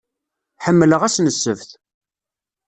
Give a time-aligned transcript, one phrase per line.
[0.65, 1.69] Ḥemmleɣ ass n ssebt.